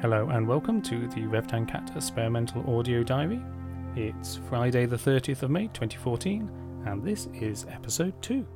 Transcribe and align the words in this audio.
Hello 0.00 0.30
and 0.30 0.48
welcome 0.48 0.80
to 0.80 1.06
the 1.08 1.20
RevDanCat 1.26 1.94
Experimental 1.94 2.64
Audio 2.74 3.02
Diary. 3.02 3.38
It's 3.94 4.36
Friday, 4.48 4.86
the 4.86 4.96
30th 4.96 5.42
of 5.42 5.50
May 5.50 5.66
2014, 5.66 6.50
and 6.86 7.04
this 7.04 7.28
is 7.34 7.66
episode 7.68 8.14
2. 8.22 8.46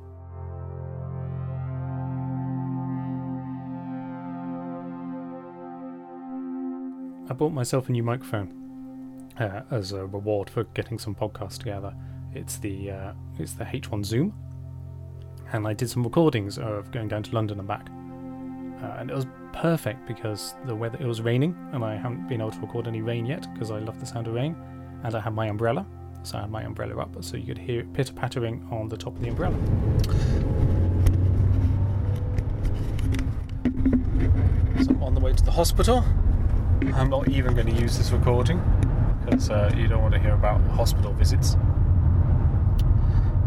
I 7.29 7.33
bought 7.33 7.53
myself 7.53 7.89
a 7.89 7.91
new 7.91 8.01
microphone 8.01 9.31
uh, 9.39 9.61
as 9.69 9.91
a 9.91 10.03
reward 10.03 10.49
for 10.49 10.63
getting 10.73 10.97
some 10.97 11.13
podcasts 11.13 11.59
together. 11.59 11.93
It's 12.33 12.57
the 12.57 12.89
uh, 12.89 13.13
it's 13.37 13.53
the 13.53 13.65
H1 13.65 14.03
Zoom, 14.03 14.33
and 15.53 15.67
I 15.67 15.73
did 15.73 15.91
some 15.91 16.01
recordings 16.01 16.57
of 16.57 16.89
going 16.89 17.07
down 17.07 17.21
to 17.21 17.35
London 17.35 17.59
and 17.59 17.67
back, 17.67 17.87
uh, 18.81 18.95
and 18.97 19.11
it 19.11 19.15
was 19.15 19.27
perfect 19.55 20.05
because 20.05 20.53
the 20.65 20.75
weather 20.75 20.97
it 20.99 21.05
was 21.05 21.21
raining, 21.21 21.55
and 21.71 21.83
I 21.83 21.95
haven't 21.95 22.27
been 22.27 22.41
able 22.41 22.51
to 22.51 22.59
record 22.59 22.87
any 22.87 23.01
rain 23.01 23.25
yet 23.25 23.51
because 23.53 23.71
I 23.71 23.79
love 23.79 23.99
the 23.99 24.05
sound 24.05 24.27
of 24.27 24.33
rain, 24.33 24.55
and 25.03 25.15
I 25.15 25.19
had 25.19 25.33
my 25.33 25.47
umbrella, 25.47 25.85
so 26.23 26.37
I 26.37 26.41
had 26.41 26.51
my 26.51 26.63
umbrella 26.63 27.01
up 27.01 27.15
so 27.23 27.37
you 27.37 27.45
could 27.45 27.57
hear 27.57 27.79
it 27.79 27.93
pitter 27.93 28.13
pattering 28.13 28.67
on 28.69 28.89
the 28.89 28.97
top 28.97 29.15
of 29.15 29.21
the 29.21 29.29
umbrella. 29.29 29.55
So 34.83 34.91
I'm 34.91 35.03
on 35.03 35.13
the 35.13 35.21
way 35.21 35.33
to 35.33 35.43
the 35.43 35.51
hospital. 35.51 36.03
I'm 36.93 37.09
not 37.09 37.29
even 37.29 37.55
going 37.55 37.73
to 37.73 37.81
use 37.81 37.97
this 37.97 38.11
recording 38.11 38.61
because 39.23 39.49
uh, 39.49 39.73
you 39.75 39.87
don't 39.87 40.01
want 40.01 40.13
to 40.13 40.19
hear 40.19 40.33
about 40.33 40.61
hospital 40.71 41.13
visits. 41.13 41.55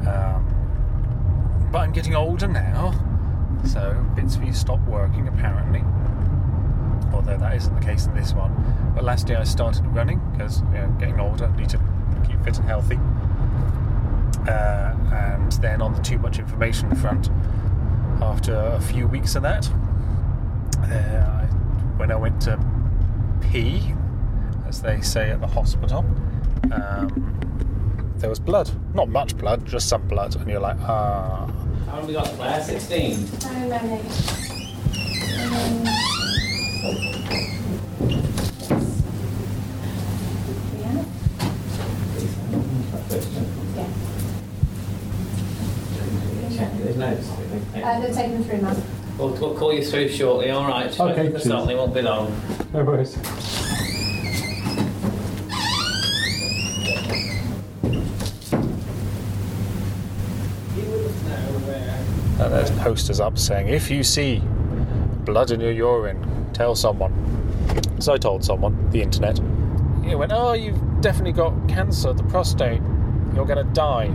Um, 0.06 1.68
but 1.70 1.80
I'm 1.80 1.92
getting 1.92 2.14
older 2.14 2.48
now, 2.48 2.94
so 3.66 3.94
bits 4.16 4.36
of 4.36 4.44
you 4.44 4.54
stop 4.54 4.80
working 4.88 5.28
apparently. 5.28 5.82
Although 7.28 7.40
that 7.40 7.56
isn't 7.56 7.74
the 7.78 7.84
case 7.84 8.06
in 8.06 8.14
this 8.14 8.32
one. 8.32 8.54
But 8.94 9.04
last 9.04 9.26
day 9.26 9.34
I 9.34 9.44
started 9.44 9.84
running 9.88 10.18
because 10.32 10.62
you 10.62 10.78
know, 10.78 10.96
getting 10.98 11.20
older, 11.20 11.50
need 11.58 11.68
to 11.68 11.80
keep 12.26 12.42
fit 12.42 12.56
and 12.56 12.66
healthy. 12.66 12.98
Uh, 14.50 14.94
and 15.12 15.52
then 15.60 15.82
on 15.82 15.92
the 15.92 16.00
too 16.00 16.18
much 16.18 16.38
information 16.38 16.94
front, 16.96 17.28
after 18.22 18.54
a 18.54 18.80
few 18.80 19.06
weeks 19.06 19.34
of 19.34 19.42
that, 19.42 19.68
uh, 20.78 21.42
I, 21.42 21.46
when 21.98 22.10
I 22.10 22.16
went 22.16 22.40
to 22.42 22.58
pee, 23.42 23.92
as 24.66 24.80
they 24.80 25.02
say 25.02 25.30
at 25.30 25.42
the 25.42 25.46
hospital, 25.46 25.98
um, 26.72 28.14
there 28.16 28.30
was 28.30 28.40
blood. 28.40 28.70
Not 28.94 29.10
much 29.10 29.36
blood, 29.36 29.66
just 29.66 29.90
some 29.90 30.08
blood. 30.08 30.34
And 30.34 30.48
you're 30.48 30.60
like, 30.60 30.78
ah. 30.80 31.44
How 31.88 31.98
long 31.98 32.06
we 32.06 32.14
got 32.14 32.26
Claire? 32.28 32.62
16. 32.62 33.26
How 33.42 33.68
many? 33.68 34.00
Yeah. 35.84 36.07
Check 36.78 36.90
his 46.74 46.96
notes. 46.96 47.28
Uh, 47.74 48.00
they're 48.00 48.14
taking 48.14 48.44
through 48.44 48.62
now. 48.62 48.76
We'll, 49.18 49.30
we'll 49.30 49.56
call 49.56 49.72
you 49.72 49.84
through 49.84 50.08
shortly, 50.10 50.52
alright? 50.52 51.00
Okay, 51.00 51.22
wait 51.22 51.30
cheers. 51.30 51.44
stop, 51.46 51.66
won't 51.66 51.92
be 51.92 52.02
long. 52.02 52.40
No 52.72 52.84
worries. 52.84 53.16
And 62.40 62.52
there's 62.52 62.70
posters 62.70 63.18
up 63.18 63.36
saying, 63.36 63.66
if 63.66 63.90
you 63.90 64.04
see 64.04 64.40
blood 65.24 65.50
in 65.50 65.58
your 65.58 65.72
urine, 65.72 66.27
tell 66.58 66.74
someone. 66.74 67.12
So 68.00 68.12
I 68.12 68.18
told 68.18 68.44
someone, 68.44 68.90
the 68.90 69.00
internet. 69.00 69.40
He 70.04 70.14
went, 70.16 70.32
oh, 70.34 70.54
you've 70.54 71.00
definitely 71.00 71.32
got 71.32 71.52
cancer, 71.68 72.12
the 72.12 72.24
prostate. 72.24 72.82
You're 73.34 73.46
going 73.46 73.64
to 73.64 73.72
die. 73.72 74.12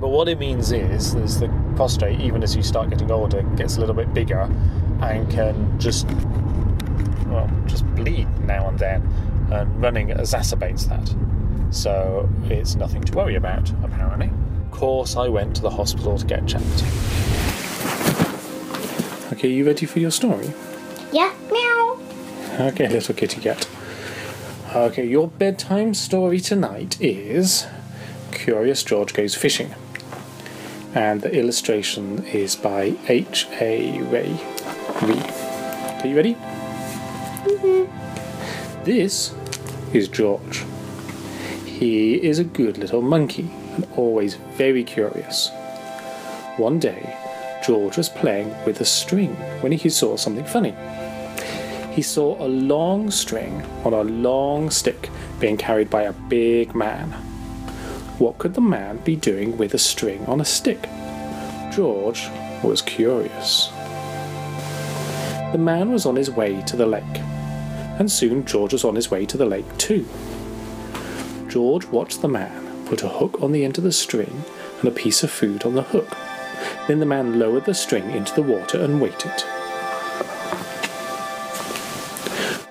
But 0.00 0.08
what 0.08 0.28
it 0.28 0.38
means 0.38 0.72
is, 0.72 1.14
is 1.14 1.38
the 1.38 1.48
prostate, 1.76 2.20
even 2.20 2.42
as 2.42 2.56
you 2.56 2.62
start 2.62 2.88
getting 2.88 3.10
older, 3.10 3.42
gets 3.56 3.76
a 3.76 3.80
little 3.80 3.94
bit 3.94 4.14
bigger 4.14 4.50
and 5.02 5.30
can 5.30 5.78
just, 5.78 6.06
well, 7.26 7.50
just 7.66 7.86
bleed 7.94 8.26
now 8.40 8.68
and 8.68 8.78
then. 8.78 9.02
And 9.52 9.82
running 9.82 10.08
exacerbates 10.08 10.88
that. 10.88 11.14
So 11.74 12.28
it's 12.44 12.76
nothing 12.76 13.02
to 13.02 13.16
worry 13.16 13.34
about, 13.34 13.70
apparently. 13.84 14.30
Of 14.64 14.70
course, 14.70 15.16
I 15.16 15.28
went 15.28 15.56
to 15.56 15.62
the 15.62 15.70
hospital 15.70 16.16
to 16.16 16.24
get 16.24 16.46
checked. 16.46 16.84
Okay, 19.32 19.48
you 19.48 19.66
ready 19.66 19.86
for 19.86 19.98
your 19.98 20.10
story? 20.10 20.52
Yeah. 21.12 21.34
Meow. 21.52 21.98
Okay, 22.68 22.88
little 22.88 23.14
kitty 23.14 23.40
cat. 23.40 23.68
Okay, 24.74 25.06
your 25.06 25.28
bedtime 25.28 25.92
story 25.94 26.40
tonight 26.40 27.00
is 27.00 27.66
Curious 28.32 28.82
George 28.82 29.12
Goes 29.12 29.34
Fishing. 29.34 29.74
And 30.94 31.20
the 31.20 31.32
illustration 31.32 32.24
is 32.26 32.56
by 32.56 32.94
H. 33.08 33.46
A. 33.60 34.00
Rey. 34.02 34.38
Are 36.00 36.06
you 36.06 36.16
ready? 36.16 36.36
This 38.84 39.34
is 39.92 40.08
George. 40.08 40.64
He 41.64 42.14
is 42.14 42.38
a 42.38 42.44
good 42.44 42.78
little 42.78 43.02
monkey 43.02 43.50
and 43.74 43.86
always 43.96 44.34
very 44.56 44.84
curious. 44.84 45.50
One 46.56 46.78
day, 46.78 47.16
George 47.64 47.96
was 47.96 48.08
playing 48.08 48.54
with 48.64 48.80
a 48.80 48.84
string 48.84 49.34
when 49.62 49.72
he 49.72 49.88
saw 49.88 50.16
something 50.16 50.44
funny 50.44 50.74
he 51.90 52.02
saw 52.02 52.34
a 52.42 52.46
long 52.46 53.10
string 53.10 53.62
on 53.84 53.92
a 53.92 54.02
long 54.02 54.70
stick 54.70 55.10
being 55.38 55.56
carried 55.56 55.90
by 55.90 56.02
a 56.02 56.12
big 56.12 56.74
man. 56.74 57.29
What 58.20 58.36
could 58.36 58.52
the 58.52 58.60
man 58.60 58.98
be 58.98 59.16
doing 59.16 59.56
with 59.56 59.72
a 59.72 59.78
string 59.78 60.26
on 60.26 60.42
a 60.42 60.44
stick? 60.44 60.82
George 61.72 62.28
was 62.62 62.82
curious. 62.82 63.68
The 65.52 65.58
man 65.58 65.90
was 65.90 66.04
on 66.04 66.16
his 66.16 66.30
way 66.30 66.60
to 66.66 66.76
the 66.76 66.84
lake, 66.84 67.18
and 67.98 68.12
soon 68.12 68.44
George 68.44 68.74
was 68.74 68.84
on 68.84 68.94
his 68.94 69.10
way 69.10 69.24
to 69.24 69.38
the 69.38 69.46
lake 69.46 69.78
too. 69.78 70.06
George 71.48 71.86
watched 71.86 72.20
the 72.20 72.28
man 72.28 72.84
put 72.84 73.02
a 73.02 73.08
hook 73.08 73.42
on 73.42 73.52
the 73.52 73.64
end 73.64 73.78
of 73.78 73.84
the 73.84 73.90
string 73.90 74.44
and 74.80 74.88
a 74.88 74.94
piece 74.94 75.22
of 75.22 75.30
food 75.30 75.64
on 75.64 75.74
the 75.74 75.84
hook. 75.84 76.14
Then 76.88 77.00
the 77.00 77.06
man 77.06 77.38
lowered 77.38 77.64
the 77.64 77.72
string 77.72 78.10
into 78.10 78.34
the 78.34 78.42
water 78.42 78.82
and 78.84 79.00
waited. 79.00 79.40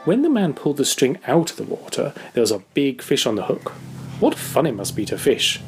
When 0.05 0.21
the 0.21 0.29
man 0.29 0.53
pulled 0.53 0.77
the 0.77 0.85
string 0.85 1.17
out 1.25 1.49
of 1.49 1.57
the 1.57 1.63
water, 1.63 2.13
there 2.33 2.41
was 2.41 2.51
a 2.51 2.61
big 2.75 3.01
fish 3.01 3.25
on 3.25 3.33
the 3.33 3.45
hook. 3.45 3.73
What 4.19 4.35
fun 4.35 4.65
it 4.65 4.75
must 4.75 4.95
be 4.95 5.05
to 5.05 5.17
fish! 5.17 5.61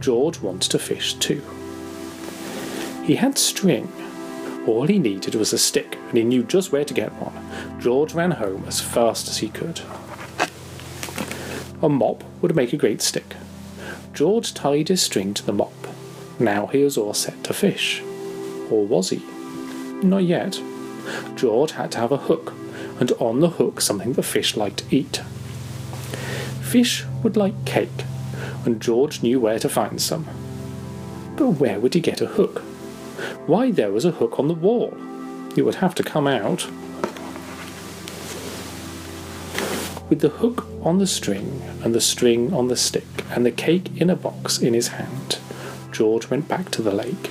George 0.00 0.40
wanted 0.40 0.70
to 0.70 0.78
fish 0.78 1.14
too. 1.14 1.42
He 3.04 3.16
had 3.16 3.38
string. 3.38 3.90
All 4.66 4.86
he 4.86 4.98
needed 4.98 5.34
was 5.34 5.52
a 5.52 5.58
stick, 5.58 5.96
and 6.08 6.18
he 6.18 6.24
knew 6.24 6.42
just 6.42 6.72
where 6.72 6.84
to 6.84 6.94
get 6.94 7.12
one. 7.14 7.80
George 7.80 8.14
ran 8.14 8.32
home 8.32 8.64
as 8.66 8.80
fast 8.80 9.28
as 9.28 9.38
he 9.38 9.48
could. 9.48 9.80
A 11.82 11.88
mop 11.88 12.24
would 12.42 12.56
make 12.56 12.72
a 12.72 12.76
great 12.76 13.00
stick. 13.00 13.36
George 14.12 14.52
tied 14.54 14.88
his 14.88 15.02
string 15.02 15.34
to 15.34 15.46
the 15.46 15.52
mop. 15.52 15.72
Now 16.38 16.66
he 16.66 16.82
was 16.82 16.98
all 16.98 17.14
set 17.14 17.44
to 17.44 17.54
fish. 17.54 18.02
Or 18.70 18.84
was 18.84 19.10
he? 19.10 19.22
Not 20.02 20.24
yet. 20.24 20.60
George 21.34 21.72
had 21.72 21.92
to 21.92 21.98
have 21.98 22.12
a 22.12 22.16
hook, 22.16 22.52
and 22.98 23.12
on 23.12 23.40
the 23.40 23.50
hook 23.50 23.80
something 23.80 24.14
the 24.14 24.22
fish 24.22 24.56
liked 24.56 24.78
to 24.78 24.96
eat. 24.96 25.22
Fish 26.66 27.04
would 27.22 27.36
like 27.36 27.64
cake, 27.64 28.04
and 28.64 28.82
George 28.82 29.22
knew 29.22 29.38
where 29.38 29.60
to 29.60 29.68
find 29.68 30.00
some. 30.00 30.26
But 31.36 31.60
where 31.60 31.78
would 31.78 31.94
he 31.94 32.00
get 32.00 32.20
a 32.20 32.26
hook? 32.26 32.58
Why, 33.46 33.70
there 33.70 33.92
was 33.92 34.04
a 34.04 34.10
hook 34.10 34.40
on 34.40 34.48
the 34.48 34.54
wall. 34.54 34.92
It 35.56 35.64
would 35.64 35.76
have 35.76 35.94
to 35.94 36.02
come 36.02 36.26
out. 36.26 36.66
With 40.10 40.20
the 40.20 40.28
hook 40.40 40.66
on 40.82 40.98
the 40.98 41.06
string, 41.06 41.62
and 41.84 41.94
the 41.94 42.00
string 42.00 42.52
on 42.52 42.66
the 42.66 42.76
stick, 42.76 43.24
and 43.30 43.46
the 43.46 43.52
cake 43.52 43.96
in 43.96 44.10
a 44.10 44.16
box 44.16 44.58
in 44.58 44.74
his 44.74 44.88
hand, 44.88 45.38
George 45.92 46.30
went 46.30 46.48
back 46.48 46.70
to 46.72 46.82
the 46.82 46.92
lake. 46.92 47.30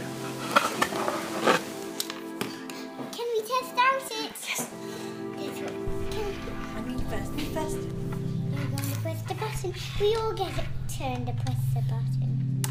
button. 9.66 9.82
We 10.00 10.16
all 10.16 10.34
get 10.34 10.58
it 10.58 10.66
Turn 10.98 11.26
to 11.26 11.34
press 11.34 11.58
the 11.74 11.82
button. 11.82 12.62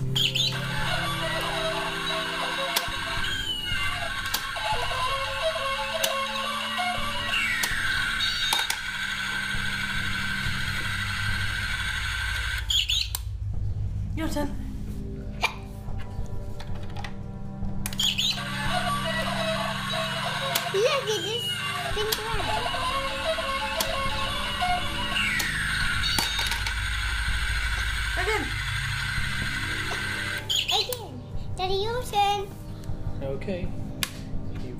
Your 14.16 14.28
turn. 14.28 14.63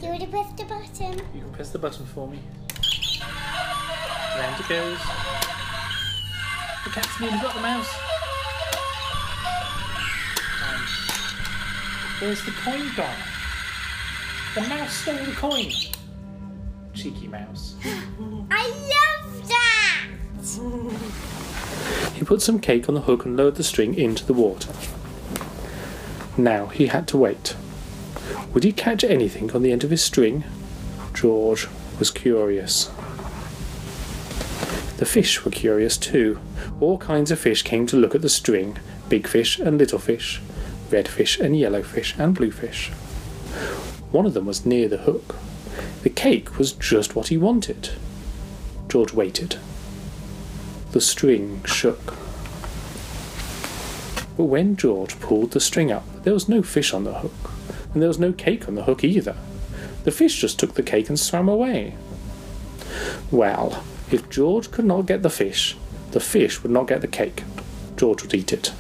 Do 0.00 0.06
you 0.06 0.12
want 0.12 0.22
to 0.22 0.28
press 0.28 0.52
the 0.52 0.64
button? 0.64 1.12
you 1.34 1.40
can 1.40 1.52
press 1.52 1.70
the 1.70 1.78
button 1.78 2.04
for 2.06 2.26
me. 2.28 2.40
Round 4.36 4.60
it 4.60 4.68
goes. 4.68 4.98
The 6.84 6.90
cat's 6.90 7.20
nearly 7.20 7.38
got 7.38 7.54
the 7.54 7.60
mouse. 7.60 7.88
And 10.62 10.88
where's 12.20 12.44
the 12.44 12.50
coin 12.50 12.90
gone? 12.96 13.16
The 14.54 14.62
mouse 14.62 14.92
stole 14.92 15.24
the 15.24 15.32
coin. 15.32 15.70
Cheeky 16.92 17.28
mouse. 17.28 17.76
I 18.50 18.68
love 18.68 19.48
that! 19.48 20.08
He 22.14 22.24
put 22.24 22.42
some 22.42 22.58
cake 22.58 22.88
on 22.88 22.94
the 22.96 23.02
hook 23.02 23.24
and 23.24 23.36
lowered 23.36 23.54
the 23.54 23.64
string 23.64 23.94
into 23.94 24.26
the 24.26 24.34
water. 24.34 24.72
Now 26.36 26.66
he 26.66 26.88
had 26.88 27.06
to 27.08 27.16
wait. 27.16 27.54
Would 28.54 28.64
he 28.64 28.72
catch 28.72 29.02
anything 29.02 29.50
on 29.50 29.62
the 29.62 29.72
end 29.72 29.82
of 29.82 29.90
his 29.90 30.02
string? 30.02 30.44
George 31.12 31.66
was 31.98 32.10
curious. 32.10 32.86
The 34.96 35.04
fish 35.04 35.44
were 35.44 35.50
curious 35.50 35.98
too. 35.98 36.38
All 36.80 36.98
kinds 36.98 37.32
of 37.32 37.40
fish 37.40 37.62
came 37.62 37.86
to 37.88 37.96
look 37.96 38.14
at 38.14 38.22
the 38.22 38.28
string 38.28 38.78
big 39.08 39.26
fish 39.26 39.58
and 39.58 39.76
little 39.76 39.98
fish, 39.98 40.40
red 40.90 41.06
fish 41.06 41.38
and 41.38 41.58
yellow 41.58 41.82
fish 41.82 42.14
and 42.16 42.34
blue 42.34 42.50
fish. 42.50 42.90
One 44.10 44.24
of 44.24 44.34
them 44.34 44.46
was 44.46 44.64
near 44.64 44.88
the 44.88 44.98
hook. 44.98 45.36
The 46.02 46.10
cake 46.10 46.56
was 46.58 46.72
just 46.72 47.14
what 47.14 47.28
he 47.28 47.36
wanted. 47.36 47.90
George 48.88 49.12
waited. 49.12 49.56
The 50.92 51.00
string 51.00 51.62
shook. 51.64 52.14
But 54.36 54.44
when 54.44 54.76
George 54.76 55.18
pulled 55.20 55.50
the 55.50 55.60
string 55.60 55.90
up, 55.92 56.04
there 56.22 56.34
was 56.34 56.48
no 56.48 56.62
fish 56.62 56.92
on 56.94 57.04
the 57.04 57.14
hook, 57.14 57.43
and 57.94 58.02
there 58.02 58.08
was 58.08 58.18
no 58.18 58.32
cake 58.32 58.68
on 58.68 58.74
the 58.74 58.82
hook 58.84 59.02
either. 59.04 59.36
The 60.02 60.10
fish 60.10 60.40
just 60.40 60.58
took 60.58 60.74
the 60.74 60.82
cake 60.82 61.08
and 61.08 61.18
swam 61.18 61.48
away. 61.48 61.94
Well, 63.30 63.82
if 64.10 64.28
George 64.28 64.70
could 64.70 64.84
not 64.84 65.06
get 65.06 65.22
the 65.22 65.30
fish, 65.30 65.76
the 66.10 66.20
fish 66.20 66.62
would 66.62 66.72
not 66.72 66.88
get 66.88 67.00
the 67.00 67.08
cake. 67.08 67.42
George 67.96 68.22
would 68.22 68.34
eat 68.34 68.52
it. 68.52 68.72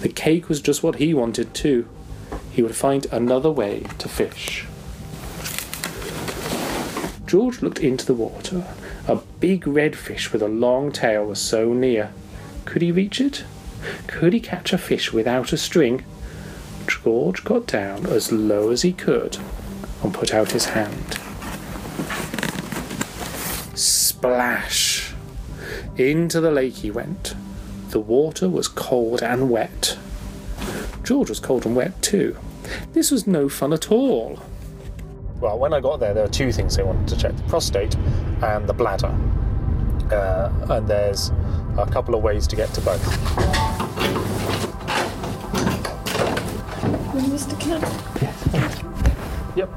The 0.00 0.08
cake 0.08 0.48
was 0.48 0.60
just 0.60 0.82
what 0.82 0.96
he 0.96 1.14
wanted 1.14 1.54
too. 1.54 1.88
He 2.50 2.62
would 2.62 2.74
find 2.74 3.06
another 3.12 3.50
way 3.50 3.86
to 3.98 4.08
fish. 4.08 4.66
George 7.26 7.62
looked 7.62 7.80
into 7.80 8.06
the 8.06 8.14
water. 8.14 8.64
A 9.08 9.16
big 9.40 9.66
red 9.66 9.96
fish 9.96 10.32
with 10.32 10.42
a 10.42 10.48
long 10.48 10.92
tail 10.92 11.26
was 11.26 11.40
so 11.40 11.72
near. 11.72 12.12
Could 12.64 12.82
he 12.82 12.92
reach 12.92 13.20
it? 13.20 13.44
Could 14.06 14.32
he 14.32 14.40
catch 14.40 14.72
a 14.72 14.78
fish 14.78 15.12
without 15.12 15.52
a 15.52 15.56
string? 15.56 16.04
George 17.04 17.44
got 17.44 17.66
down 17.66 18.06
as 18.06 18.32
low 18.32 18.70
as 18.70 18.80
he 18.80 18.90
could 18.90 19.36
and 20.02 20.14
put 20.14 20.32
out 20.32 20.52
his 20.52 20.64
hand. 20.64 21.20
Splash! 23.78 25.12
Into 25.98 26.40
the 26.40 26.50
lake 26.50 26.76
he 26.76 26.90
went. 26.90 27.34
The 27.90 28.00
water 28.00 28.48
was 28.48 28.68
cold 28.68 29.22
and 29.22 29.50
wet. 29.50 29.98
George 31.02 31.28
was 31.28 31.40
cold 31.40 31.66
and 31.66 31.76
wet 31.76 32.00
too. 32.00 32.38
This 32.94 33.10
was 33.10 33.26
no 33.26 33.50
fun 33.50 33.74
at 33.74 33.92
all. 33.92 34.42
Well, 35.40 35.58
when 35.58 35.74
I 35.74 35.80
got 35.80 36.00
there, 36.00 36.14
there 36.14 36.24
were 36.24 36.32
two 36.32 36.52
things 36.52 36.74
they 36.74 36.84
wanted 36.84 37.06
to 37.08 37.18
check 37.18 37.36
the 37.36 37.42
prostate 37.42 37.94
and 38.42 38.66
the 38.66 38.72
bladder. 38.72 39.14
Uh, 40.10 40.50
and 40.70 40.88
there's 40.88 41.32
a 41.76 41.86
couple 41.92 42.14
of 42.14 42.22
ways 42.22 42.46
to 42.46 42.56
get 42.56 42.72
to 42.72 42.80
both. 42.80 43.63
Mr. 47.20 47.54
Knapp. 47.66 47.82
Yep. 49.56 49.70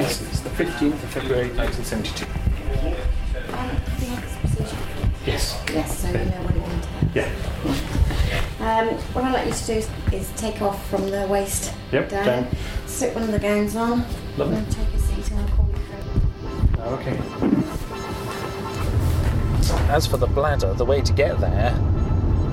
Yes, 0.00 0.22
it's 0.22 0.40
the 0.40 0.50
15th 0.50 0.92
of 0.92 1.10
February 1.10 1.48
1972. 1.50 2.26
Yes. 5.26 5.62
Yes, 5.72 5.98
so 5.98 6.08
you 6.08 6.14
know 6.14 6.42
what 6.42 6.56
it 6.56 6.62
entails. 6.62 7.14
Yeah. 7.14 7.28
Um, 8.60 8.88
what 9.14 9.24
I'd 9.24 9.32
like 9.34 9.46
you 9.46 9.52
to 9.52 9.66
do 9.66 9.72
is, 9.74 9.86
is 9.86 9.90
take 10.38 10.62
off 10.62 10.88
from 10.88 11.10
the 11.10 11.26
waist 11.28 11.72
Yep, 11.92 12.08
down, 12.10 12.26
down. 12.26 12.46
slip 12.86 13.14
one 13.14 13.24
of 13.24 13.32
the 13.32 13.38
gowns 13.38 13.74
on, 13.76 14.04
Lovely. 14.36 14.56
and 14.56 14.70
take 14.70 14.86
a 14.94 14.98
seat 14.98 15.30
and 15.30 15.40
I'll 15.40 15.48
call 15.56 15.66
you 15.68 15.74
through. 16.76 16.84
Okay. 16.94 17.18
As 19.90 20.06
for 20.06 20.16
the 20.16 20.26
bladder, 20.26 20.74
the 20.74 20.84
way 20.84 21.00
to 21.00 21.12
get 21.12 21.38
there 21.40 21.74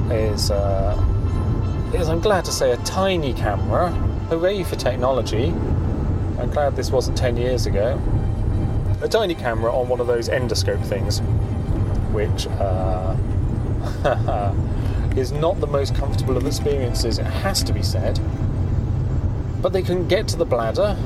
is, 0.09 0.51
uh, 0.51 0.95
is 1.93 2.09
I'm 2.09 2.19
glad 2.21 2.45
to 2.45 2.51
say, 2.51 2.71
a 2.71 2.77
tiny 2.77 3.33
camera. 3.33 3.89
Hooray 4.29 4.63
for 4.63 4.75
technology. 4.75 5.47
I'm 6.39 6.49
glad 6.49 6.75
this 6.75 6.91
wasn't 6.91 7.17
10 7.17 7.37
years 7.37 7.65
ago. 7.65 7.99
A 9.01 9.07
tiny 9.07 9.35
camera 9.35 9.71
on 9.73 9.87
one 9.89 9.99
of 9.99 10.07
those 10.07 10.29
endoscope 10.29 10.83
things, 10.85 11.19
which 12.11 12.47
uh, 12.47 13.15
is 15.17 15.31
not 15.31 15.59
the 15.59 15.67
most 15.67 15.95
comfortable 15.95 16.37
of 16.37 16.45
experiences, 16.45 17.19
it 17.19 17.25
has 17.25 17.63
to 17.63 17.73
be 17.73 17.81
said. 17.81 18.19
But 19.61 19.73
they 19.73 19.81
couldn't 19.81 20.07
get 20.07 20.27
to 20.29 20.37
the 20.37 20.45
bladder 20.45 20.97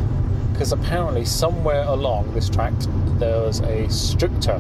because 0.51 0.73
apparently 0.73 1.23
somewhere 1.23 1.83
along 1.83 2.33
this 2.33 2.49
tract 2.49 2.87
there 3.19 3.41
was 3.41 3.61
a 3.61 3.89
stricture, 3.89 4.59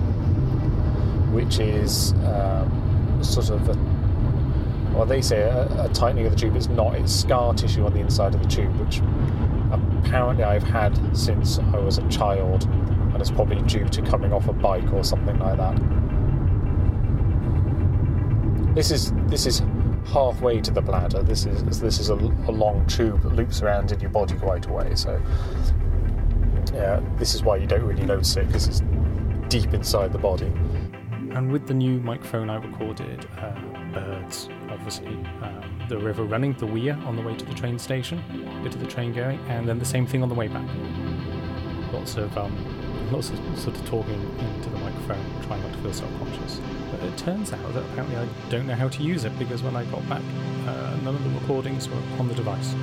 which 1.31 1.59
is 1.59 2.13
um, 2.25 3.19
sort 3.21 3.49
of 3.49 3.67
a, 3.69 4.95
well, 4.95 5.05
they 5.05 5.21
say 5.21 5.41
a, 5.41 5.85
a 5.85 5.89
tightening 5.89 6.25
of 6.25 6.31
the 6.31 6.37
tube. 6.37 6.55
It's 6.55 6.67
not. 6.67 6.95
It's 6.95 7.13
scar 7.13 7.53
tissue 7.53 7.85
on 7.85 7.93
the 7.93 7.99
inside 7.99 8.33
of 8.35 8.41
the 8.41 8.47
tube, 8.47 8.73
which 8.79 9.01
apparently 9.71 10.43
I've 10.43 10.63
had 10.63 10.97
since 11.17 11.59
I 11.59 11.77
was 11.79 11.97
a 11.97 12.07
child, 12.09 12.63
and 12.65 13.19
it's 13.19 13.31
probably 13.31 13.61
due 13.63 13.87
to 13.89 14.01
coming 14.03 14.31
off 14.31 14.47
a 14.47 14.53
bike 14.53 14.93
or 14.93 15.03
something 15.03 15.37
like 15.39 15.57
that. 15.57 16.08
This 18.75 18.91
is 18.91 19.11
this 19.27 19.45
is 19.45 19.61
halfway 20.05 20.61
to 20.61 20.71
the 20.71 20.81
bladder. 20.81 21.21
This 21.23 21.45
is 21.45 21.79
this 21.79 21.99
is 21.99 22.09
a, 22.09 22.15
a 22.15 22.51
long 22.51 22.85
tube 22.87 23.21
that 23.23 23.33
loops 23.33 23.61
around 23.61 23.91
in 23.91 23.99
your 23.99 24.09
body 24.09 24.35
quite 24.35 24.65
a 24.67 24.71
way. 24.71 24.95
So 24.95 25.21
yeah, 26.73 27.01
this 27.17 27.35
is 27.35 27.43
why 27.43 27.57
you 27.57 27.67
don't 27.67 27.83
really 27.83 28.05
notice 28.05 28.35
it 28.37 28.47
because 28.47 28.67
it's 28.67 28.81
deep 29.49 29.73
inside 29.73 30.13
the 30.13 30.19
body. 30.19 30.51
And 31.31 31.51
with 31.51 31.67
the 31.67 31.73
new 31.73 31.99
microphone, 31.99 32.49
I 32.49 32.55
recorded 32.55 33.27
uh, 33.37 33.53
birds, 33.93 34.49
obviously, 34.69 35.15
um, 35.41 35.85
the 35.87 35.97
river 35.97 36.23
running, 36.23 36.53
the 36.53 36.65
weir 36.65 36.93
on 37.05 37.15
the 37.15 37.21
way 37.21 37.35
to 37.35 37.45
the 37.45 37.53
train 37.53 37.77
station, 37.77 38.23
bit 38.63 38.73
of 38.73 38.81
the 38.81 38.87
train 38.87 39.13
going, 39.13 39.39
and 39.47 39.67
then 39.67 39.77
the 39.77 39.85
same 39.85 40.07
thing 40.07 40.23
on 40.23 40.29
the 40.29 40.35
way 40.35 40.47
back. 40.47 40.67
Lots 41.93 42.17
of 42.17 42.35
um, 42.37 42.51
lots 43.11 43.29
of 43.29 43.37
sort 43.57 43.75
of 43.75 43.85
talking 43.85 44.21
into 44.39 44.69
the 44.69 44.77
microphone, 44.77 45.23
trying 45.43 45.61
not 45.61 45.73
to 45.73 45.77
feel 45.79 45.93
self-conscious. 45.93 46.61
But 46.91 47.03
it 47.03 47.17
turns 47.17 47.53
out 47.53 47.73
that 47.73 47.83
apparently 47.83 48.17
I 48.17 48.27
don't 48.49 48.67
know 48.67 48.75
how 48.75 48.89
to 48.89 49.03
use 49.03 49.25
it 49.25 49.37
because 49.39 49.63
when 49.63 49.75
I 49.75 49.85
got 49.85 50.07
back, 50.07 50.21
uh, 50.67 50.95
none 51.03 51.15
of 51.15 51.23
the 51.23 51.29
recordings 51.39 51.89
were 51.89 52.01
on 52.19 52.27
the 52.27 52.35
device. 52.35 52.75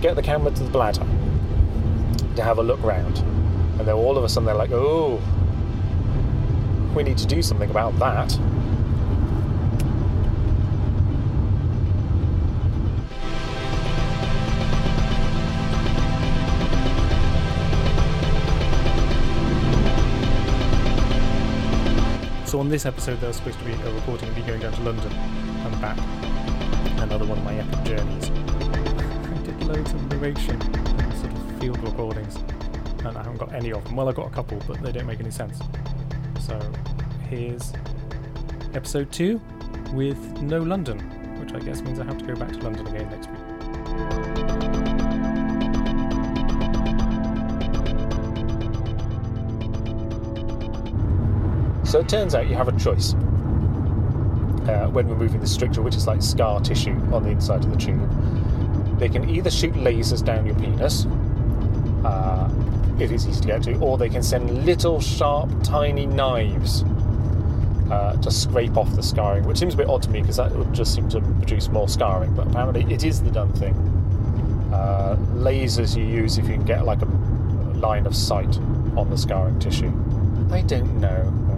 Couldn't 0.00 0.16
get 0.16 0.22
the 0.22 0.26
camera 0.26 0.50
to 0.50 0.62
the 0.62 0.70
bladder 0.70 1.06
to 2.34 2.42
have 2.42 2.56
a 2.56 2.62
look 2.62 2.82
round. 2.82 3.18
And 3.78 3.80
then 3.80 3.94
all 3.94 4.16
of 4.16 4.24
a 4.24 4.28
sudden 4.30 4.46
they're 4.46 4.54
like, 4.54 4.70
oh, 4.72 5.20
we 6.94 7.02
need 7.02 7.18
to 7.18 7.26
do 7.26 7.42
something 7.42 7.70
about 7.70 7.98
that. 7.98 8.30
So 22.46 22.58
on 22.58 22.68
this 22.68 22.86
episode, 22.86 23.20
there 23.20 23.28
was 23.28 23.36
supposed 23.36 23.58
to 23.58 23.64
be 23.66 23.72
a 23.72 23.94
recording 23.94 24.30
of 24.30 24.36
me 24.36 24.42
going 24.42 24.60
down 24.60 24.72
to 24.72 24.82
London 24.82 25.12
and 25.12 25.80
back. 25.80 25.98
Another 27.02 27.26
one 27.26 27.38
of 27.38 27.44
my 27.44 27.54
epic 27.54 27.84
journeys. 27.84 28.49
Loads 29.70 29.92
of 29.92 30.02
narration 30.10 30.60
and 30.60 31.14
sort 31.14 31.32
of 31.32 31.60
field 31.60 31.80
recordings, 31.84 32.34
and 33.04 33.16
I 33.16 33.22
haven't 33.22 33.36
got 33.36 33.52
any 33.54 33.70
of 33.72 33.84
them. 33.84 33.94
Well, 33.94 34.08
I've 34.08 34.16
got 34.16 34.26
a 34.26 34.30
couple, 34.30 34.60
but 34.66 34.82
they 34.82 34.90
don't 34.90 35.06
make 35.06 35.20
any 35.20 35.30
sense. 35.30 35.60
So 36.40 36.58
here's 37.28 37.72
episode 38.74 39.12
two 39.12 39.40
with 39.92 40.18
no 40.42 40.58
London, 40.58 40.98
which 41.38 41.52
I 41.52 41.60
guess 41.60 41.82
means 41.82 42.00
I 42.00 42.04
have 42.04 42.18
to 42.18 42.24
go 42.24 42.34
back 42.34 42.50
to 42.50 42.58
London 42.58 42.84
again 42.88 43.08
next 43.10 43.28
week. 43.28 43.38
So 51.86 52.00
it 52.00 52.08
turns 52.08 52.34
out 52.34 52.48
you 52.48 52.56
have 52.56 52.66
a 52.66 52.76
choice 52.76 53.14
uh, 54.68 54.88
when 54.90 55.06
removing 55.06 55.38
the 55.38 55.46
stricture, 55.46 55.80
which 55.80 55.94
is 55.94 56.08
like 56.08 56.22
scar 56.22 56.58
tissue 56.60 57.00
on 57.12 57.22
the 57.22 57.30
inside 57.30 57.64
of 57.64 57.70
the 57.70 57.76
tube. 57.76 58.10
They 59.00 59.08
can 59.08 59.30
either 59.30 59.50
shoot 59.50 59.72
lasers 59.72 60.22
down 60.22 60.44
your 60.44 60.54
penis, 60.56 61.06
uh, 62.04 62.50
if 63.00 63.10
it's 63.10 63.26
easy 63.26 63.40
to 63.40 63.46
get 63.46 63.62
to, 63.62 63.78
or 63.78 63.96
they 63.96 64.10
can 64.10 64.22
send 64.22 64.66
little 64.66 65.00
sharp, 65.00 65.50
tiny 65.62 66.04
knives 66.04 66.84
uh, 67.90 68.14
to 68.20 68.30
scrape 68.30 68.76
off 68.76 68.94
the 68.94 69.02
scarring, 69.02 69.44
which 69.44 69.56
seems 69.56 69.72
a 69.72 69.76
bit 69.78 69.88
odd 69.88 70.02
to 70.02 70.10
me 70.10 70.20
because 70.20 70.36
that 70.36 70.52
would 70.52 70.74
just 70.74 70.94
seem 70.94 71.08
to 71.08 71.22
produce 71.22 71.68
more 71.68 71.88
scarring, 71.88 72.34
but 72.34 72.46
apparently 72.46 72.84
it 72.92 73.02
is 73.02 73.22
the 73.22 73.30
done 73.30 73.50
thing. 73.54 73.74
Uh, 74.70 75.16
lasers 75.32 75.96
you 75.96 76.04
use 76.04 76.36
if 76.36 76.46
you 76.46 76.52
can 76.52 76.64
get 76.66 76.84
like 76.84 77.00
a 77.00 77.06
line 77.76 78.06
of 78.06 78.14
sight 78.14 78.58
on 78.98 79.08
the 79.08 79.16
scarring 79.16 79.58
tissue. 79.58 79.92
I 80.52 80.60
don't 80.60 81.00
know. 81.00 81.49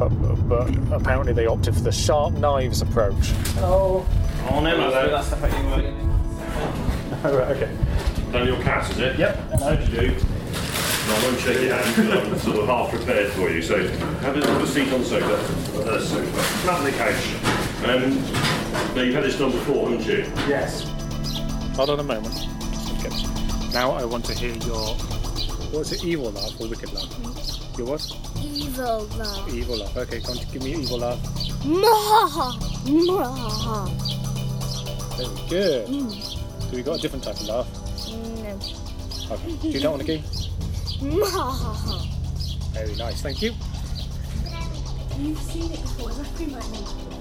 But. 0.00 0.08
But, 0.08 0.48
but 0.48 0.92
apparently 0.92 1.34
they 1.34 1.46
opted 1.46 1.74
for 1.74 1.82
the 1.82 1.92
sharp 1.92 2.32
knives 2.34 2.80
approach. 2.80 3.32
Oh, 3.58 4.06
Oh 4.48 4.60
no, 4.60 4.70
Hello. 4.70 5.10
that's 5.10 5.26
stuff 5.26 5.42
that 5.42 5.52
you 5.62 5.68
were. 5.68 5.94
oh 7.24 7.38
right, 7.38 7.56
okay. 7.56 7.76
Daniel 8.32 8.56
Catt, 8.62 8.90
is 8.90 8.98
it? 8.98 9.18
Yep. 9.18 9.36
How 9.60 9.74
do 9.76 9.82
you 9.92 10.00
do? 10.00 10.08
No, 10.08 11.14
I 11.14 11.22
won't 11.24 11.40
shake 11.40 11.60
your 11.60 11.74
hand 11.76 11.94
because 11.96 12.10
I'm 12.32 12.38
sort 12.38 12.58
of 12.60 12.66
half 12.66 12.90
prepared 12.90 13.32
for 13.32 13.50
you. 13.50 13.60
So 13.60 13.86
have 13.86 14.36
a, 14.36 14.46
have 14.46 14.62
a 14.62 14.66
seat 14.66 14.90
on 14.92 15.00
the 15.00 15.06
sofa. 15.06 15.34
Uh, 15.82 16.00
sofa. 16.00 16.42
Flat 16.62 16.78
on 16.78 16.84
the 16.84 16.92
couch. 16.92 17.34
Um, 17.84 18.94
now 18.94 19.02
you've 19.02 19.14
had 19.14 19.24
this 19.24 19.38
done 19.38 19.52
before, 19.52 19.90
haven't 19.90 20.06
you? 20.06 20.24
Yes. 20.48 20.84
Hold 21.76 21.90
on 21.90 22.00
a 22.00 22.02
moment. 22.02 22.34
Okay. 22.98 23.72
Now 23.74 23.90
I 23.92 24.04
want 24.06 24.24
to 24.26 24.34
hear 24.34 24.54
your. 24.54 24.94
What's 25.72 25.92
it, 25.92 26.02
evil 26.04 26.30
laugh 26.30 26.58
or 26.58 26.68
wicked 26.68 26.92
laugh? 26.94 27.59
Your 27.78 27.86
what? 27.86 28.02
Evil 28.42 29.06
love. 29.16 29.54
Evil 29.54 29.78
laugh. 29.78 29.96
Okay, 29.96 30.20
come 30.20 30.36
on, 30.36 30.44
give 30.52 30.62
me 30.62 30.70
your 30.72 30.80
evil 30.80 30.98
laugh. 30.98 31.18
Mwahaha. 31.64 32.52
Mwahaha. 32.84 33.88
Very 35.16 35.48
good. 35.48 35.88
Hmm. 35.88 36.10
So 36.10 36.76
we 36.76 36.82
got 36.82 36.98
a 36.98 37.00
different 37.00 37.24
type 37.24 37.36
of 37.36 37.46
laugh. 37.48 37.68
No. 38.10 38.58
Okay. 39.30 39.56
Do 39.62 39.68
you 39.68 39.80
not 39.80 39.92
want 39.92 40.06
to 40.06 40.18
key? 40.18 40.22
Mwahaha. 41.00 42.06
Very 42.72 42.94
nice, 42.96 43.22
thank 43.22 43.42
you. 43.42 43.54
You've 45.18 45.38
seen 45.38 45.70
it 45.72 45.82
before. 45.82 46.12
Let's 46.12 46.30
do 46.38 46.46
my 46.46 46.60
name. 46.60 47.19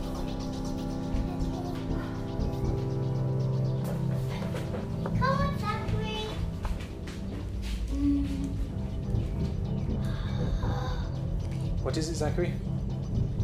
What 11.90 11.98
is 11.98 12.08
it, 12.08 12.18
Zachary? 12.18 12.54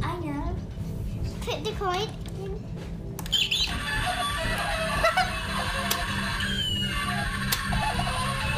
I 0.03 0.19
know. 0.19 0.55
Put 1.41 1.63
the 1.63 1.71
coin. 1.71 2.07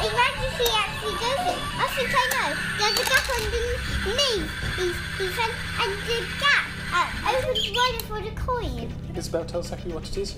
Imagine 0.04 0.50
he 0.58 0.68
actually 0.76 1.16
does 1.16 1.40
it. 1.40 1.58
I 1.72 1.88
think 1.96 2.12
I 2.12 2.24
know. 2.36 2.48
There's 2.76 3.00
a 3.00 3.04
gap 3.08 3.26
underneath 3.34 4.52
his, 4.76 4.94
his 5.16 5.32
head, 5.38 5.52
and 5.80 5.92
the 6.04 6.18
gap 6.38 6.64
uh, 6.92 7.08
opens 7.38 7.70
wider 7.74 8.04
for 8.04 8.20
the 8.20 8.32
coin. 8.38 8.92
Isobel, 9.14 9.46
tell 9.46 9.62
Zachary 9.62 9.92
what 9.92 10.06
it 10.06 10.18
is. 10.18 10.36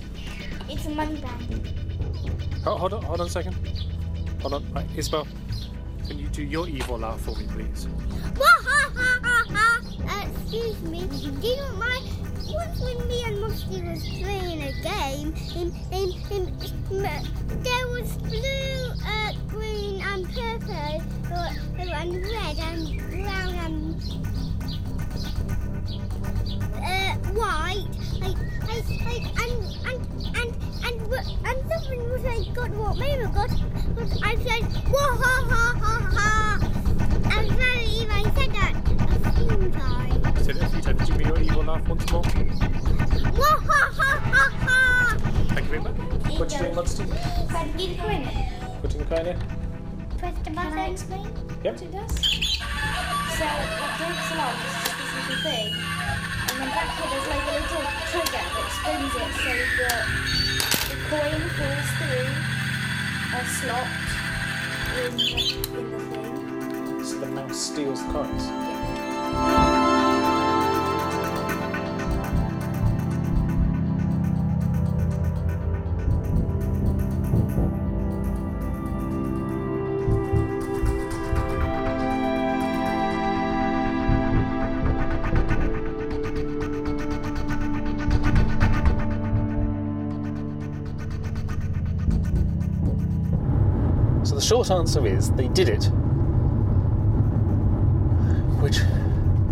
It's 0.69 0.87
a 0.87 0.90
money 0.90 1.16
bag. 1.16 1.75
Oh, 2.64 2.76
hold 2.76 2.92
on, 2.92 3.02
hold 3.02 3.21
on 3.21 3.26
a 3.26 3.30
second. 3.30 3.57
Hold 4.42 4.54
on. 4.54 4.73
Right, 4.73 4.87
Isobel, 4.90 5.26
can 6.07 6.21
you 6.21 6.28
do 6.28 6.45
your 6.45 6.69
evil 6.69 6.99
laugh 6.99 7.21
for 7.21 7.35
me, 7.35 7.49
please? 7.49 7.88
Excuse 10.52 10.83
me. 10.83 11.07
Do 11.07 11.47
you 11.47 11.57
know 11.57 11.73
my 11.75 12.02
once 12.52 12.80
when 12.80 13.07
me 13.07 13.23
and 13.25 13.40
Musty 13.40 13.83
was 13.83 14.02
playing 14.19 14.62
a 14.62 14.73
game, 14.83 15.33
in, 15.54 15.73
in, 15.92 16.11
in, 16.33 16.59
there 17.62 17.87
was 17.87 18.16
blue, 18.16 18.90
uh, 19.07 19.33
green, 19.47 20.02
and 20.02 20.26
purple, 20.35 21.02
uh, 21.33 21.54
and 21.78 22.14
red, 22.16 22.59
and 22.59 22.99
brown, 23.11 23.54
and 23.54 24.02
uh, 26.75 27.14
white. 27.38 27.87
I, 28.21 28.35
I, 28.66 28.83
I, 29.07 29.14
and 29.45 29.54
and 29.87 30.00
and 30.35 30.50
and 30.85 30.97
and 31.47 31.59
something 31.71 32.11
was 32.11 32.25
I 32.25 32.52
got 32.52 32.71
what 32.71 32.99
Mama 32.99 33.30
got 33.33 33.50
was 33.95 34.21
I 34.21 34.35
said 34.35 34.64
wah 34.90 35.14
ha 35.14 35.47
ha 35.49 35.78
ha 35.78 36.11
ha. 36.12 36.50
Few 39.49 39.70
times. 39.70 40.44
Said 40.44 40.56
a 40.56 40.68
few 40.68 40.80
times. 40.80 41.09
Do 41.09 41.14
me 41.16 41.25
your 41.25 41.40
evil 41.40 41.62
laugh 41.64 41.88
once 41.88 42.11
more. 42.12 42.23
Thank 45.50 45.64
you 45.64 45.70
very 45.70 45.80
much. 45.80 45.94
What 46.38 46.52
you 46.52 46.59
doing, 46.59 46.75
Monty? 46.75 47.04
Can 47.04 47.78
you 47.78 47.94
go 47.97 48.09
in? 48.09 48.28
Putting 48.80 48.99
the 49.00 49.04
coin 49.06 49.26
in? 49.26 49.37
Press 50.18 50.35
the 50.38 50.50
Can 50.50 50.59
I 50.59 50.88
explain 50.88 51.26
Yep. 51.64 51.75
what 51.75 51.82
it 51.82 51.92
does? 51.92 52.14
So 53.37 53.44
it 53.44 53.49
takes 54.00 54.28
along 54.32 54.56
just 54.61 54.78
this 54.85 55.11
little 55.16 55.40
thing, 55.42 55.68
and 55.73 56.54
then 56.61 56.68
back 56.70 56.88
here 56.97 57.09
there's 57.11 57.28
like 57.28 57.44
a 57.44 57.52
little 57.56 57.85
trigger 58.11 58.44
that 58.52 58.68
spins 58.76 59.14
it 59.16 59.32
so 59.40 59.52
that 59.80 60.04
the 60.88 60.97
coin 61.09 61.42
falls 61.56 61.88
through 61.97 62.32
a 63.37 63.40
slot 63.56 63.88
in 65.04 65.12
the, 65.16 65.28
in 65.78 65.87
the 65.90 66.00
thing. 66.11 67.04
So 67.04 67.14
the 67.20 67.26
mouse 67.26 67.59
steals 67.59 68.00
the 68.06 68.12
coins. 68.12 68.44
Short 94.64 94.78
answer 94.78 95.06
is 95.06 95.30
they 95.32 95.48
did 95.48 95.70
it. 95.70 95.84
Which, 98.60 98.76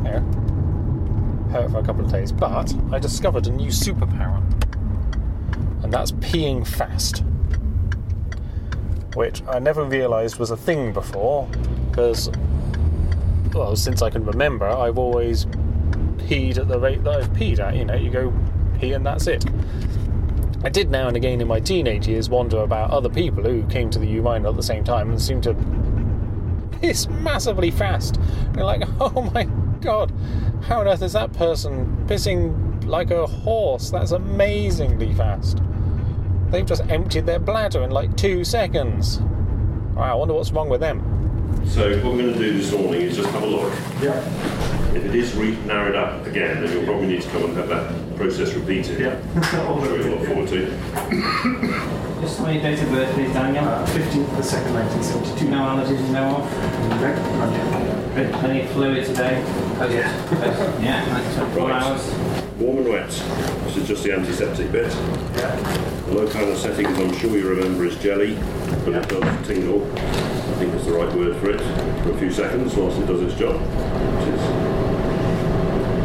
yeah, 0.05 0.21
hurt 1.51 1.71
for 1.71 1.79
a 1.79 1.83
couple 1.83 2.05
of 2.05 2.13
days. 2.13 2.31
But 2.31 2.75
I 2.93 2.99
discovered 2.99 3.47
a 3.47 3.51
new 3.51 3.71
superpower, 3.71 4.43
and 5.83 5.91
that's 5.91 6.13
peeing 6.13 6.67
fast. 6.67 7.23
Which 9.15 9.43
I 9.49 9.59
never 9.59 9.83
realised 9.83 10.39
was 10.39 10.51
a 10.51 10.59
thing 10.59 10.93
before, 10.93 11.49
because, 11.91 12.31
well, 13.55 13.77
since 13.77 14.03
I 14.03 14.11
can 14.11 14.27
remember, 14.27 14.69
I've 14.69 14.99
always 14.99 15.47
peed 16.27 16.59
at 16.59 16.69
the 16.69 16.79
rate 16.79 17.03
that 17.05 17.15
I've 17.15 17.31
peed 17.31 17.61
at. 17.61 17.77
You 17.77 17.87
know, 17.87 17.95
you 17.95 18.11
go 18.11 18.31
pee 18.79 18.93
and 18.93 19.07
that's 19.07 19.27
it. 19.27 19.47
I 20.65 20.69
did 20.69 20.91
now 20.91 21.07
and 21.07 21.17
again 21.17 21.41
in 21.41 21.47
my 21.47 21.61
teenage 21.61 22.09
years 22.09 22.29
wonder 22.29 22.59
about 22.59 22.91
other 22.91 23.09
people 23.09 23.45
who 23.45 23.63
came 23.69 23.91
to 23.91 23.99
the 23.99 24.07
U 24.07 24.23
minor 24.23 24.49
at 24.49 24.57
the 24.57 24.63
same 24.63 24.83
time 24.83 25.11
and 25.11 25.21
seemed 25.21 25.45
to 25.45 25.55
piss 26.81 27.09
massively 27.09 27.71
fast. 27.71 28.19
You're 28.55 28.65
like, 28.65 28.83
oh 29.01 29.31
my 29.35 29.45
god, 29.81 30.13
how 30.63 30.81
on 30.81 30.89
earth 30.89 31.03
is 31.03 31.13
that 31.13 31.33
person 31.33 32.07
pissing 32.09 32.85
like 32.85 33.11
a 33.11 33.27
horse? 33.27 33.91
That's 33.91 34.11
amazingly 34.11 35.15
fast. 35.15 35.63
They've 36.51 36.67
just 36.67 36.85
emptied 36.89 37.27
their 37.27 37.39
bladder 37.39 37.83
in 37.83 37.91
like 37.91 38.17
two 38.17 38.43
seconds. 38.43 39.21
Wow, 39.95 40.13
I 40.13 40.15
wonder 40.15 40.35
what's 40.35 40.51
wrong 40.51 40.69
with 40.69 40.81
them. 40.81 41.01
So 41.67 41.91
what 41.97 42.15
we're 42.15 42.23
going 42.23 42.33
to 42.33 42.39
do 42.39 42.59
this 42.59 42.73
morning 42.73 43.03
is 43.03 43.17
just 43.17 43.29
have 43.31 43.43
a 43.43 43.47
look. 43.47 43.73
Yeah. 44.01 44.78
If 44.95 45.05
it 45.05 45.15
is 45.15 45.35
re- 45.35 45.57
narrowed 45.67 45.95
up 45.95 46.27
again, 46.27 46.63
then 46.63 46.73
you'll 46.73 46.85
probably 46.85 47.07
need 47.09 47.23
to 47.23 47.29
come 47.31 47.45
and 47.45 47.57
have 47.57 47.69
that 47.69 48.17
process 48.17 48.53
repeated. 48.55 48.99
Yeah. 49.01 49.21
I'm 49.37 49.43
sure 49.85 49.97
you'll 50.01 50.17
look 50.19 50.27
forward 50.27 50.49
to. 50.49 50.67
Just 52.21 52.41
my 52.41 52.57
date 52.59 52.81
of 52.83 52.89
birth, 52.91 53.13
please, 53.15 53.33
Daniel. 53.33 53.65
Uh, 53.65 53.87
15th 53.87 54.31
of 54.31 54.37
the 54.37 54.43
2nd, 54.43 54.75
1972. 54.75 55.49
No 55.51 55.59
allergies 55.59 56.05
you 56.07 56.13
know 56.13 56.37
of. 56.37 56.47
Okay. 56.95 57.15
Right. 57.39 58.15
Good. 58.17 58.33
Plenty 58.35 58.61
of 58.63 58.71
fluid 58.71 59.07
today. 59.07 59.43
Post, 59.79 59.95
post, 60.31 60.83
yeah, 60.83 61.05
like 61.13 61.35
24 61.53 61.69
Right. 61.69 61.83
hours. 61.83 62.11
Warm 62.59 62.79
and 62.79 62.89
wet. 62.89 63.09
This 63.65 63.77
is 63.77 63.87
just 63.87 64.03
the 64.03 64.13
antiseptic 64.13 64.73
bit. 64.73 64.93
Yeah. 65.37 65.55
The 66.07 66.15
local 66.15 66.41
anaesthetic, 66.41 66.87
as 66.87 66.99
I'm 66.99 67.13
sure 67.19 67.37
you 67.37 67.49
remember, 67.49 67.85
is 67.85 67.97
jelly, 67.99 68.35
but 68.85 68.95
it 68.95 69.09
does 69.09 69.47
tingle. 69.47 69.85
I 69.95 70.55
think 70.59 70.75
it's 70.75 70.87
the 70.87 70.93
right 70.95 71.13
word 71.15 71.37
for 71.37 71.51
it. 71.51 71.61
For 72.03 72.11
a 72.13 72.19
few 72.19 72.33
seconds 72.33 72.75
whilst 72.75 72.99
it 72.99 73.07
does 73.07 73.21
its 73.23 73.35
job. 73.39 73.61
Which 73.61 74.35
is. 74.35 74.41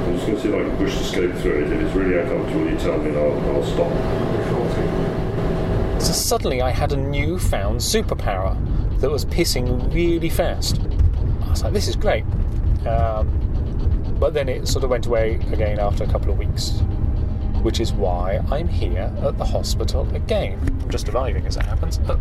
I'm 0.06 0.14
just 0.14 0.26
going 0.28 0.33
to 0.33 0.33
see 0.44 0.50
if 0.50 0.56
I 0.56 0.68
can 0.68 0.78
push 0.78 0.98
the 0.98 1.04
scope 1.06 1.36
through 1.36 1.64
it. 1.64 1.72
If 1.72 1.80
it's 1.80 1.96
really 1.96 2.20
uncomfortable, 2.20 2.70
you 2.70 2.78
tell 2.78 2.98
me 2.98 3.10
and 3.10 3.18
I'll, 3.18 3.56
I'll 3.56 3.64
stop. 3.64 3.92
So 6.02 6.12
suddenly 6.12 6.62
I 6.62 6.70
had 6.70 6.92
a 6.92 6.98
newfound 6.98 7.80
superpower 7.80 8.58
that 9.00 9.10
was 9.10 9.24
pissing 9.26 9.94
really 9.94 10.30
fast. 10.30 10.82
I 11.44 11.50
was 11.50 11.64
like, 11.64 11.72
this 11.72 11.88
is 11.88 11.96
great. 11.96 12.26
Um, 12.86 14.18
but 14.20 14.34
then 14.34 14.50
it 14.50 14.68
sort 14.68 14.84
of 14.84 14.90
went 14.90 15.06
away 15.06 15.36
again 15.54 15.80
after 15.80 16.04
a 16.04 16.08
couple 16.08 16.32
of 16.32 16.38
weeks, 16.38 16.82
which 17.62 17.80
is 17.80 17.94
why 17.94 18.42
I'm 18.52 18.68
here 18.68 19.14
at 19.22 19.38
the 19.38 19.46
hospital 19.46 20.14
again. 20.14 20.60
I'm 20.82 20.90
just 20.90 21.08
arriving 21.08 21.46
as 21.48 21.56
it 21.56 21.64
happens. 21.64 22.02
Oh. 22.10 22.20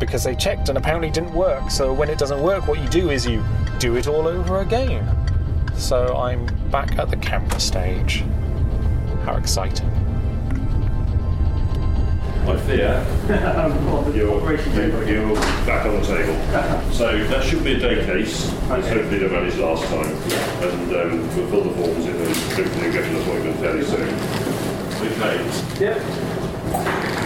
Because 0.00 0.24
they 0.24 0.34
checked 0.34 0.68
and 0.68 0.76
apparently 0.76 1.10
didn't 1.10 1.34
work. 1.34 1.70
So 1.70 1.92
when 1.92 2.10
it 2.10 2.18
doesn't 2.18 2.42
work, 2.42 2.66
what 2.66 2.80
you 2.80 2.88
do 2.88 3.10
is 3.10 3.24
you 3.24 3.44
do 3.84 3.96
it 3.96 4.06
all 4.06 4.26
over 4.26 4.60
again. 4.60 5.04
So 5.76 6.16
I'm 6.16 6.46
back 6.70 6.96
at 6.98 7.10
the 7.10 7.18
camera 7.18 7.60
stage. 7.60 8.24
How 9.26 9.36
exciting. 9.36 9.90
I 12.48 12.56
fear 12.64 13.04
you're, 14.14 14.24
you- 15.06 15.06
you're 15.06 15.34
back 15.66 15.84
on 15.84 16.00
the 16.00 16.06
table. 16.06 16.34
So 16.94 17.24
that 17.28 17.44
should 17.44 17.62
be 17.62 17.74
a 17.74 17.78
day 17.78 18.06
case, 18.06 18.50
as 18.70 18.70
Okay. 18.70 18.88
hopefully 18.94 19.18
they 19.18 19.28
managed 19.28 19.58
last 19.58 19.84
time. 19.88 20.14
And 20.62 20.96
um, 20.96 21.36
we'll 21.36 21.48
fill 21.50 21.64
the 21.64 21.74
forms 21.76 22.06
in 22.06 22.16
and 22.16 22.36
hopefully 22.56 22.90
get 22.90 23.04
an 23.04 23.16
appointment 23.20 23.58
fairly 23.58 23.84
soon. 23.84 24.08
Okay. 25.12 25.84
Yeah. 25.84 27.23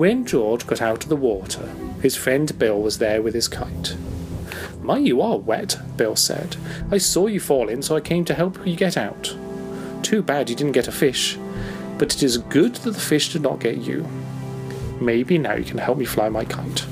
When 0.00 0.24
George 0.24 0.66
got 0.66 0.80
out 0.80 1.02
of 1.02 1.10
the 1.10 1.14
water, 1.14 1.66
his 2.00 2.16
friend 2.16 2.58
Bill 2.58 2.80
was 2.80 2.96
there 2.96 3.20
with 3.20 3.34
his 3.34 3.48
kite. 3.48 3.98
My, 4.80 4.96
you 4.96 5.20
are 5.20 5.36
wet, 5.36 5.78
Bill 5.98 6.16
said. 6.16 6.56
I 6.90 6.96
saw 6.96 7.26
you 7.26 7.38
fall 7.38 7.68
in, 7.68 7.82
so 7.82 7.96
I 7.96 8.00
came 8.00 8.24
to 8.24 8.32
help 8.32 8.66
you 8.66 8.76
get 8.76 8.96
out. 8.96 9.36
Too 10.02 10.22
bad 10.22 10.48
you 10.48 10.56
didn't 10.56 10.72
get 10.72 10.88
a 10.88 10.90
fish, 10.90 11.36
but 11.98 12.14
it 12.14 12.22
is 12.22 12.38
good 12.38 12.76
that 12.76 12.92
the 12.92 12.98
fish 12.98 13.34
did 13.34 13.42
not 13.42 13.60
get 13.60 13.76
you. 13.76 14.08
Maybe 15.02 15.36
now 15.36 15.56
you 15.56 15.66
can 15.66 15.76
help 15.76 15.98
me 15.98 16.06
fly 16.06 16.30
my 16.30 16.46
kite. 16.46 16.86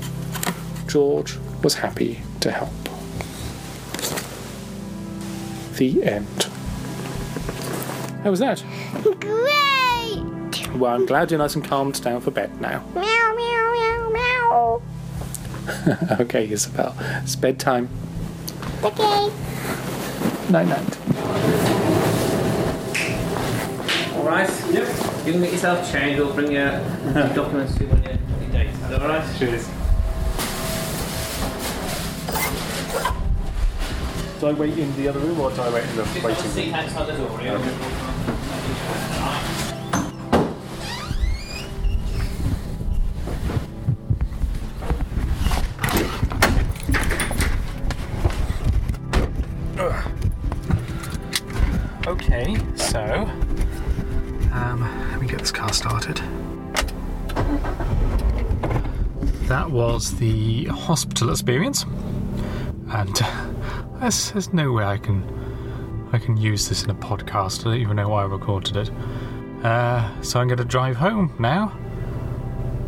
George 0.87 1.35
was 1.63 1.73
happy 1.73 2.21
to 2.41 2.51
help. 2.51 2.69
The 5.77 6.03
end. 6.03 6.43
How 8.23 8.29
was 8.29 8.39
that? 8.39 8.63
Great! 9.19 9.58
Well, 10.79 10.93
I'm 10.95 11.05
glad 11.05 11.29
you're 11.29 11.39
nice 11.39 11.55
and 11.55 11.63
calmed 11.65 12.01
down 12.01 12.21
for 12.21 12.31
bed 12.31 12.61
now. 12.61 12.81
Meow, 12.95 13.35
meow, 13.35 13.73
meow, 13.73 14.09
meow. 14.13 14.81
okay, 16.21 16.47
Isobel. 16.47 16.95
It's 17.21 17.35
bedtime. 17.35 17.89
Okay. 18.81 19.29
Night 20.49 20.67
night. 20.67 20.97
All 24.15 24.23
right. 24.23 24.49
Yep. 24.71 24.87
You 25.25 25.33
can 25.33 25.41
get 25.41 25.51
yourself 25.51 25.91
changed. 25.91 26.17
We'll 26.17 26.33
bring 26.33 26.53
your, 26.53 26.71
your 26.71 27.27
documents 27.35 27.75
to 27.75 27.83
you 27.83 27.89
when 27.89 28.01
your, 28.03 28.13
your 28.13 28.51
date. 28.51 28.69
Is 28.69 28.79
that 28.79 29.01
all 29.01 29.09
right? 29.09 29.37
Cheers. 29.37 29.67
Do 34.39 34.47
I 34.47 34.53
wait 34.53 34.77
in 34.77 34.95
the 34.95 35.09
other 35.09 35.19
room 35.19 35.41
or 35.41 35.51
do 35.51 35.61
I 35.61 35.73
wait 35.73 35.83
in 35.83 35.95
the 35.97 36.03
Just 36.03 36.21
got 36.21 36.23
a 36.23 36.27
waiting 36.27 36.51
seat 36.51 36.71
room? 36.71 38.39
Okay, 52.49 52.75
so 52.75 53.03
um, 54.53 54.81
let 55.11 55.21
me 55.21 55.27
get 55.27 55.39
this 55.39 55.51
car 55.51 55.71
started. 55.71 56.17
That 59.47 59.69
was 59.69 60.15
the 60.17 60.65
hospital 60.65 61.29
experience, 61.29 61.85
and 62.89 63.15
there's, 63.99 64.31
there's 64.31 64.51
no 64.51 64.71
way 64.71 64.83
I 64.83 64.97
can 64.97 65.23
I 66.11 66.17
can 66.17 66.37
use 66.37 66.67
this 66.69 66.83
in 66.83 66.89
a 66.89 66.95
podcast. 66.95 67.61
I 67.61 67.63
don't 67.65 67.81
even 67.81 67.97
know 67.97 68.09
why 68.09 68.23
I 68.23 68.25
recorded 68.25 68.77
it. 68.77 68.91
Uh, 69.63 70.21
so 70.23 70.39
I'm 70.39 70.47
going 70.47 70.57
to 70.57 70.65
drive 70.65 70.95
home 70.95 71.35
now, 71.37 71.71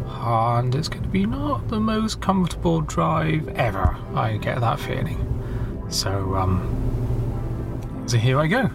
and 0.07 0.73
it's 0.73 0.89
going 0.89 1.03
to 1.03 1.09
be 1.09 1.27
not 1.27 1.67
the 1.67 1.79
most 1.79 2.19
comfortable 2.19 2.81
drive 2.81 3.47
ever. 3.49 3.95
I 4.15 4.37
get 4.37 4.59
that 4.61 4.79
feeling. 4.79 5.19
So 5.89 6.35
um, 6.35 8.03
so 8.07 8.17
here 8.17 8.39
I 8.39 8.47
go. 8.47 8.71